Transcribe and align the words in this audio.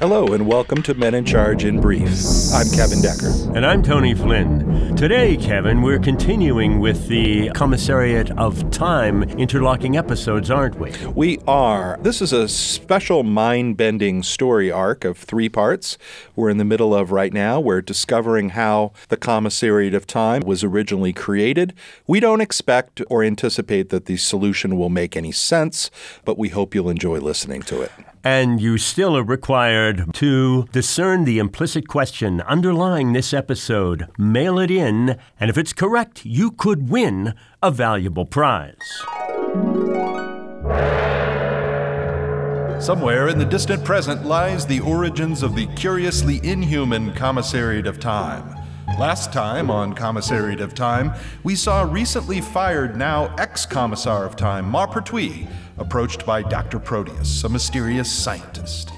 Hello, 0.00 0.28
and 0.28 0.46
welcome 0.46 0.82
to 0.84 0.94
Men 0.94 1.12
in 1.12 1.26
Charge 1.26 1.62
in 1.62 1.78
Brief. 1.78 2.08
I'm 2.54 2.70
Kevin 2.70 3.02
Decker. 3.02 3.30
And 3.54 3.66
I'm 3.66 3.82
Tony 3.82 4.14
Flynn. 4.14 4.96
Today, 4.96 5.36
Kevin, 5.36 5.82
we're 5.82 5.98
continuing 5.98 6.80
with 6.80 7.08
the 7.08 7.50
Commissariat 7.50 8.30
of 8.38 8.70
Time 8.70 9.24
interlocking 9.24 9.98
episodes, 9.98 10.50
aren't 10.50 10.76
we? 10.76 10.94
We 11.08 11.38
are. 11.46 11.98
This 12.00 12.22
is 12.22 12.32
a 12.32 12.48
special 12.48 13.24
mind 13.24 13.76
bending 13.76 14.22
story 14.22 14.72
arc 14.72 15.04
of 15.04 15.18
three 15.18 15.50
parts 15.50 15.98
we're 16.34 16.48
in 16.48 16.56
the 16.56 16.64
middle 16.64 16.94
of 16.94 17.12
right 17.12 17.34
now. 17.34 17.60
We're 17.60 17.82
discovering 17.82 18.50
how 18.50 18.92
the 19.10 19.18
Commissariat 19.18 19.94
of 19.94 20.06
Time 20.06 20.40
was 20.46 20.64
originally 20.64 21.12
created. 21.12 21.74
We 22.06 22.20
don't 22.20 22.40
expect 22.40 23.02
or 23.10 23.22
anticipate 23.22 23.90
that 23.90 24.06
the 24.06 24.16
solution 24.16 24.78
will 24.78 24.88
make 24.88 25.14
any 25.14 25.32
sense, 25.32 25.90
but 26.24 26.38
we 26.38 26.48
hope 26.48 26.74
you'll 26.74 26.88
enjoy 26.88 27.18
listening 27.18 27.60
to 27.64 27.82
it. 27.82 27.92
And 28.22 28.60
you 28.60 28.76
still 28.76 29.16
are 29.16 29.24
required 29.24 30.12
to 30.14 30.64
discern 30.72 31.24
the 31.24 31.38
implicit 31.38 31.88
question 31.88 32.42
underlying 32.42 33.14
this 33.14 33.32
episode, 33.32 34.08
mail 34.18 34.58
it 34.58 34.70
in, 34.70 35.16
and 35.38 35.48
if 35.48 35.56
it's 35.56 35.72
correct, 35.72 36.26
you 36.26 36.50
could 36.50 36.90
win 36.90 37.34
a 37.62 37.70
valuable 37.70 38.26
prize. 38.26 38.76
Somewhere 42.78 43.28
in 43.28 43.38
the 43.38 43.46
distant 43.48 43.84
present 43.84 44.26
lies 44.26 44.66
the 44.66 44.80
origins 44.80 45.42
of 45.42 45.54
the 45.54 45.66
curiously 45.68 46.40
inhuman 46.42 47.12
Commissariat 47.12 47.86
of 47.86 48.00
Time. 48.00 48.59
Last 48.98 49.32
time 49.32 49.70
on 49.70 49.94
Commissariat 49.94 50.60
of 50.60 50.74
Time, 50.74 51.12
we 51.42 51.54
saw 51.54 51.82
recently 51.82 52.40
fired, 52.40 52.96
now 52.96 53.34
ex 53.36 53.64
Commissar 53.64 54.26
of 54.26 54.36
Time, 54.36 54.70
Maupertuis, 54.70 55.48
approached 55.78 56.26
by 56.26 56.42
Dr. 56.42 56.78
Proteus, 56.78 57.44
a 57.44 57.48
mysterious 57.48 58.10
scientist. 58.10 58.92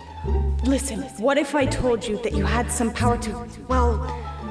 Listen, 0.64 1.02
what 1.18 1.38
if 1.38 1.54
I 1.54 1.66
told 1.66 2.06
you 2.06 2.20
that 2.22 2.32
you 2.32 2.44
had 2.44 2.70
some 2.70 2.92
power 2.92 3.16
to. 3.18 3.46
Well, 3.68 3.98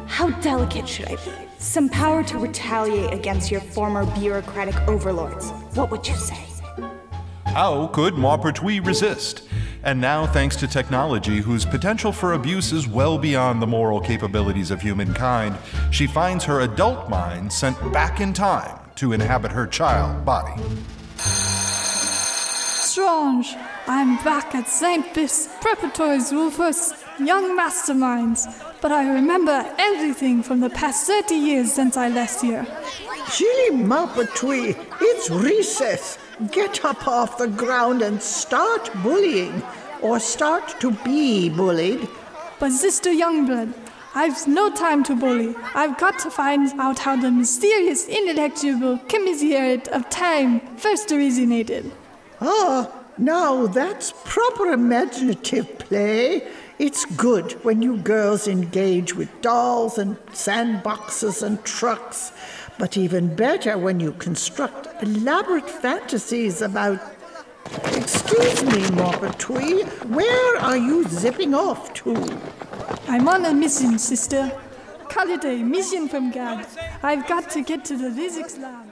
how 0.07 0.29
delicate 0.41 0.87
should 0.87 1.07
I 1.07 1.15
be? 1.15 1.33
Some 1.57 1.89
power 1.89 2.23
to 2.23 2.37
retaliate 2.37 3.13
against 3.13 3.51
your 3.51 3.61
former 3.61 4.05
bureaucratic 4.17 4.75
overlords. 4.87 5.49
What 5.73 5.91
would 5.91 6.07
you 6.07 6.15
say? 6.15 6.45
How 7.45 7.87
could 7.87 8.13
Maupertuis 8.13 8.85
resist? 8.85 9.43
And 9.83 9.99
now, 9.99 10.27
thanks 10.27 10.55
to 10.57 10.67
technology 10.67 11.39
whose 11.39 11.65
potential 11.65 12.11
for 12.11 12.33
abuse 12.33 12.71
is 12.71 12.87
well 12.87 13.17
beyond 13.17 13.61
the 13.61 13.67
moral 13.67 13.99
capabilities 13.99 14.69
of 14.69 14.79
humankind, 14.79 15.57
she 15.89 16.05
finds 16.05 16.45
her 16.45 16.61
adult 16.61 17.09
mind 17.09 17.51
sent 17.51 17.77
back 17.91 18.21
in 18.21 18.31
time 18.31 18.77
to 18.95 19.13
inhabit 19.13 19.51
her 19.51 19.65
child 19.65 20.23
body. 20.23 20.61
Strange. 21.17 23.55
I'm 23.87 24.23
back 24.23 24.53
at 24.53 24.67
St. 24.67 25.13
Biff's 25.15 25.47
School 26.25 26.51
for 26.51 26.71
young 27.23 27.57
masterminds, 27.57 28.45
but 28.81 28.91
I 28.91 29.11
remember 29.11 29.65
everything 29.79 30.43
from 30.43 30.59
the 30.59 30.69
past 30.69 31.07
30 31.07 31.33
years 31.33 31.73
since 31.73 31.97
I 31.97 32.09
left 32.09 32.41
here. 32.41 32.67
Gilly 33.35 33.83
Maupertuis, 33.83 34.75
it's 35.01 35.29
recess. 35.29 36.19
Get 36.51 36.83
up 36.83 37.07
off 37.07 37.37
the 37.37 37.47
ground 37.47 38.01
and 38.01 38.21
start 38.21 38.89
bullying, 39.03 39.61
or 40.01 40.19
start 40.19 40.79
to 40.79 40.91
be 41.03 41.49
bullied. 41.49 42.07
But 42.59 42.71
Sister 42.71 43.11
Youngblood, 43.11 43.73
I've 44.15 44.47
no 44.47 44.69
time 44.69 45.03
to 45.05 45.15
bully. 45.15 45.55
I've 45.73 45.97
got 45.97 46.19
to 46.19 46.29
find 46.29 46.67
out 46.79 46.99
how 46.99 47.15
the 47.15 47.31
mysterious 47.31 48.07
intellectual 48.07 48.97
commissariat 49.07 49.87
of 49.89 50.09
time 50.09 50.59
first 50.77 51.11
originated. 51.11 51.91
Ah, 52.41 52.91
now 53.17 53.67
that's 53.67 54.13
proper 54.25 54.73
imaginative 54.73 55.79
play. 55.79 56.47
It's 56.79 57.05
good 57.05 57.51
when 57.63 57.81
you 57.81 57.97
girls 57.97 58.47
engage 58.47 59.15
with 59.15 59.29
dolls 59.41 59.97
and 59.97 60.17
sandboxes 60.31 61.43
and 61.43 61.63
trucks, 61.63 62.31
but 62.79 62.97
even 62.97 63.35
better 63.35 63.77
when 63.77 63.99
you 63.99 64.13
construct 64.13 64.87
elaborate 65.01 65.69
fantasies 65.69 66.61
about. 66.61 66.99
Excuse 67.95 68.63
me, 68.63 68.81
Maupertuis, 68.97 70.05
where 70.05 70.57
are 70.57 70.77
you 70.77 71.03
zipping 71.05 71.53
off 71.53 71.93
to? 71.93 72.15
I'm 73.07 73.27
on 73.27 73.45
a 73.45 73.53
mission, 73.53 73.97
sister. 73.99 74.51
Call 75.09 75.29
it 75.29 75.45
a 75.45 75.63
mission 75.63 76.07
from 76.07 76.31
God. 76.31 76.65
I've 77.03 77.27
got 77.27 77.49
to 77.51 77.61
get 77.61 77.85
to 77.85 77.97
the 77.97 78.11
physics 78.11 78.57
lab. 78.57 78.87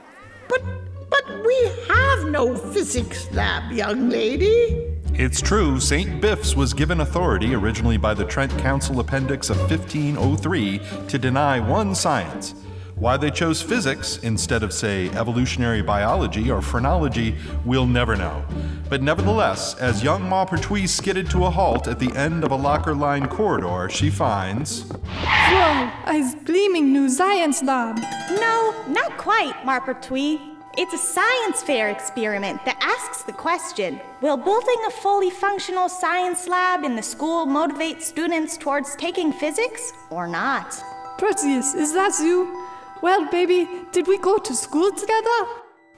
But 0.48 0.62
but 1.10 1.44
we 1.44 1.70
have 1.88 2.26
no 2.26 2.56
physics 2.56 3.30
lab, 3.32 3.72
young 3.72 4.08
lady. 4.08 4.86
It's 5.14 5.40
true, 5.42 5.80
St. 5.80 6.20
Biff's 6.20 6.54
was 6.54 6.72
given 6.72 7.00
authority 7.00 7.54
originally 7.54 7.96
by 7.96 8.14
the 8.14 8.24
Trent 8.24 8.56
Council 8.58 9.00
Appendix 9.00 9.50
of 9.50 9.58
1503 9.58 10.80
to 11.08 11.18
deny 11.18 11.58
one 11.58 11.94
science. 11.94 12.54
Why 13.00 13.16
they 13.16 13.30
chose 13.30 13.62
physics 13.62 14.18
instead 14.18 14.62
of, 14.62 14.74
say, 14.74 15.08
evolutionary 15.12 15.80
biology 15.80 16.50
or 16.50 16.60
phrenology, 16.60 17.34
we'll 17.64 17.86
never 17.86 18.14
know. 18.14 18.44
But 18.90 19.00
nevertheless, 19.00 19.74
as 19.76 20.04
young 20.04 20.20
Maupertuis 20.20 20.90
skidded 20.90 21.30
to 21.30 21.46
a 21.46 21.50
halt 21.50 21.88
at 21.88 21.98
the 21.98 22.14
end 22.14 22.44
of 22.44 22.50
a 22.50 22.56
locker 22.56 22.94
lined 22.94 23.30
corridor, 23.30 23.88
she 23.88 24.10
finds. 24.10 24.82
Whoa, 24.82 25.90
a 26.04 26.34
gleaming 26.44 26.92
new 26.92 27.08
science 27.08 27.62
lab. 27.62 27.96
No, 28.32 28.84
not 28.86 29.16
quite, 29.16 29.54
Maupertuis. 29.64 30.38
It's 30.76 30.92
a 30.92 30.98
science 30.98 31.62
fair 31.62 31.88
experiment 31.88 32.62
that 32.66 32.76
asks 32.82 33.22
the 33.22 33.32
question 33.32 33.98
Will 34.20 34.36
building 34.36 34.76
a 34.86 34.90
fully 34.90 35.30
functional 35.30 35.88
science 35.88 36.46
lab 36.46 36.84
in 36.84 36.96
the 36.96 37.02
school 37.02 37.46
motivate 37.46 38.02
students 38.02 38.58
towards 38.58 38.94
taking 38.96 39.32
physics 39.32 39.94
or 40.10 40.26
not? 40.26 40.78
Proteus, 41.16 41.74
is 41.74 41.94
that 41.94 42.18
you? 42.20 42.69
Well, 43.02 43.30
baby, 43.30 43.66
did 43.92 44.06
we 44.06 44.18
go 44.18 44.36
to 44.38 44.54
school 44.54 44.90
together? 44.92 45.46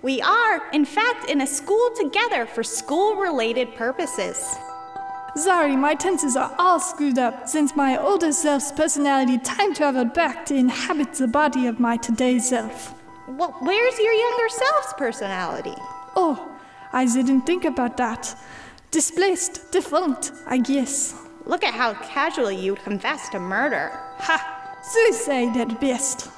We 0.03 0.21
are, 0.21 0.71
in 0.73 0.85
fact, 0.85 1.29
in 1.31 1.41
a 1.41 1.47
school 1.47 1.91
together 1.97 2.47
for 2.47 2.63
school 2.63 3.17
related 3.17 3.75
purposes. 3.75 4.57
Sorry, 5.35 5.75
my 5.77 5.95
tenses 5.95 6.37
are 6.37 6.55
all 6.59 6.79
screwed 6.79 7.19
up 7.19 7.49
since 7.49 7.75
my 7.75 7.97
older 7.97 8.33
self's 8.33 8.71
personality 8.71 9.39
time 9.39 9.75
traveled 9.75 10.13
back 10.13 10.45
to 10.47 10.55
inhabit 10.55 11.15
the 11.15 11.27
body 11.27 11.67
of 11.67 11.81
my 11.81 11.97
today 11.97 12.39
self. 12.39 12.95
Well, 13.27 13.57
where's 13.61 13.99
your 13.99 14.13
younger 14.13 14.49
self's 14.49 14.93
personality? 14.99 15.75
Oh, 16.15 16.57
I 16.93 17.07
didn't 17.07 17.43
think 17.43 17.65
about 17.65 17.97
that. 17.97 18.35
Displaced, 18.91 19.73
defunct, 19.73 20.33
I 20.47 20.59
guess. 20.59 21.15
Look 21.47 21.65
at 21.65 21.75
how 21.75 21.95
casually 21.95 22.57
you 22.57 22.75
confess 22.75 23.29
to 23.31 23.41
murder. 23.41 23.91
Ha! 24.19 24.77
Suicide 24.83 25.57
at 25.57 25.81
best. 25.81 26.29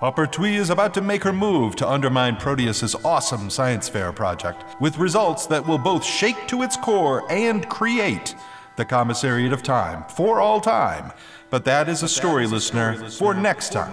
Maupertuis 0.00 0.56
is 0.56 0.70
about 0.70 0.94
to 0.94 1.02
make 1.02 1.22
her 1.24 1.32
move 1.32 1.76
to 1.76 1.86
undermine 1.86 2.36
Proteus's 2.36 2.94
awesome 3.04 3.50
science 3.50 3.86
fair 3.86 4.12
project, 4.12 4.64
with 4.80 4.96
results 4.96 5.44
that 5.48 5.66
will 5.66 5.76
both 5.76 6.02
shake 6.02 6.48
to 6.48 6.62
its 6.62 6.74
core 6.74 7.30
and 7.30 7.68
create 7.68 8.34
the 8.76 8.84
Commissariat 8.86 9.52
of 9.52 9.62
Time 9.62 10.04
for 10.08 10.40
all 10.40 10.58
time. 10.58 11.12
But 11.50 11.66
that 11.66 11.86
is 11.86 12.02
a 12.02 12.08
story, 12.08 12.46
listener, 12.46 13.10
for 13.10 13.34
next 13.34 13.72
time. 13.74 13.92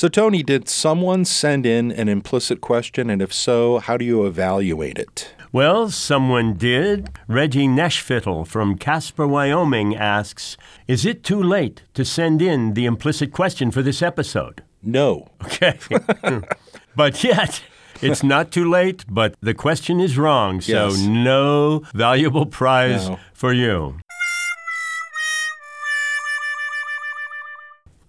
So, 0.00 0.08
Tony, 0.08 0.42
did 0.42 0.66
someone 0.66 1.26
send 1.26 1.66
in 1.66 1.92
an 1.92 2.08
implicit 2.08 2.62
question? 2.62 3.10
And 3.10 3.20
if 3.20 3.34
so, 3.34 3.80
how 3.80 3.98
do 3.98 4.04
you 4.06 4.24
evaluate 4.24 4.96
it? 4.96 5.34
Well, 5.52 5.90
someone 5.90 6.54
did. 6.54 7.10
Reggie 7.28 7.68
Nashfittle 7.68 8.46
from 8.46 8.78
Casper, 8.78 9.26
Wyoming 9.26 9.94
asks 9.94 10.56
Is 10.88 11.04
it 11.04 11.22
too 11.22 11.42
late 11.42 11.82
to 11.92 12.02
send 12.06 12.40
in 12.40 12.72
the 12.72 12.86
implicit 12.86 13.30
question 13.30 13.70
for 13.70 13.82
this 13.82 14.00
episode? 14.00 14.62
No. 14.82 15.28
Okay. 15.44 15.78
but 16.96 17.22
yet, 17.22 17.62
it's 18.00 18.22
not 18.22 18.50
too 18.50 18.70
late, 18.70 19.04
but 19.06 19.34
the 19.42 19.52
question 19.52 20.00
is 20.00 20.16
wrong. 20.16 20.62
So, 20.62 20.88
Yes. 20.88 21.02
no 21.02 21.82
valuable 21.92 22.46
prize 22.46 23.06
No. 23.06 23.18
for 23.34 23.52
you. 23.52 23.96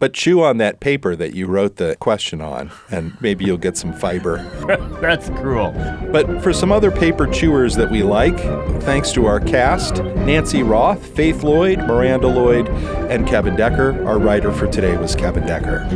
But 0.01 0.13
chew 0.13 0.41
on 0.41 0.57
that 0.57 0.79
paper 0.79 1.15
that 1.15 1.35
you 1.35 1.45
wrote 1.45 1.75
the 1.75 1.95
question 1.99 2.41
on, 2.41 2.71
and 2.89 3.15
maybe 3.21 3.45
you'll 3.45 3.57
get 3.57 3.77
some 3.77 3.93
fiber. 3.93 4.37
That's 4.99 5.29
cruel. 5.29 5.71
But 6.11 6.41
for 6.41 6.51
some 6.51 6.71
other 6.71 6.89
paper 6.89 7.27
chewers 7.27 7.75
that 7.75 7.91
we 7.91 8.01
like, 8.01 8.35
thanks 8.81 9.11
to 9.11 9.27
our 9.27 9.39
cast 9.39 9.97
Nancy 10.01 10.63
Roth, 10.63 11.05
Faith 11.15 11.43
Lloyd, 11.43 11.77
Miranda 11.81 12.27
Lloyd, 12.27 12.67
and 13.11 13.27
Kevin 13.27 13.55
Decker. 13.55 14.03
Our 14.07 14.17
writer 14.17 14.51
for 14.51 14.65
today 14.65 14.97
was 14.97 15.15
Kevin 15.15 15.45
Decker. 15.45 15.87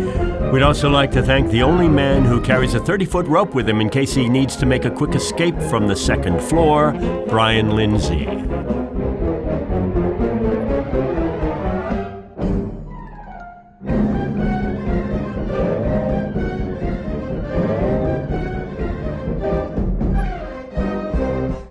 We'd 0.53 0.61
also 0.61 0.91
like 0.91 1.09
to 1.13 1.23
thank 1.23 1.49
the 1.49 1.63
only 1.63 1.87
man 1.87 2.25
who 2.25 2.39
carries 2.39 2.75
a 2.75 2.79
30 2.79 3.05
foot 3.05 3.25
rope 3.25 3.55
with 3.55 3.67
him 3.67 3.81
in 3.81 3.89
case 3.89 4.13
he 4.13 4.29
needs 4.29 4.55
to 4.57 4.67
make 4.67 4.85
a 4.85 4.91
quick 4.91 5.15
escape 5.15 5.59
from 5.63 5.87
the 5.87 5.95
second 5.95 6.43
floor, 6.43 6.91
Brian 7.27 7.71
Lindsay. 7.71 8.25